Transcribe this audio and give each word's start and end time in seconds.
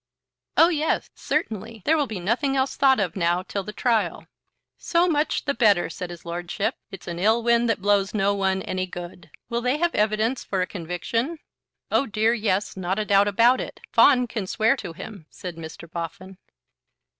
"Oh 0.57 0.69
yes; 0.69 1.11
certainly. 1.13 1.83
There 1.85 1.95
will 1.95 2.07
be 2.07 2.19
nothing 2.19 2.55
else 2.57 2.75
thought 2.75 2.99
of 2.99 3.15
now 3.15 3.43
till 3.43 3.61
the 3.61 3.71
trial." 3.71 4.25
"So 4.75 5.07
much 5.07 5.45
the 5.45 5.53
better," 5.53 5.91
said 5.91 6.09
his 6.09 6.25
Lordship. 6.25 6.73
"It's 6.89 7.07
an 7.07 7.19
ill 7.19 7.43
wind 7.43 7.69
that 7.69 7.83
blows 7.83 8.11
no 8.11 8.33
one 8.33 8.63
any 8.63 8.87
good. 8.87 9.29
Will 9.47 9.61
they 9.61 9.77
have 9.77 9.93
evidence 9.93 10.43
for 10.43 10.59
a 10.59 10.65
conviction?" 10.65 11.37
"Oh 11.91 12.07
dear 12.07 12.33
yes; 12.33 12.75
not 12.75 12.97
a 12.97 13.05
doubt 13.05 13.27
about 13.27 13.61
it. 13.61 13.79
Fawn 13.91 14.25
can 14.25 14.47
swear 14.47 14.75
to 14.77 14.93
him," 14.93 15.27
said 15.29 15.55
Mr. 15.55 15.87
Boffin. 15.87 16.39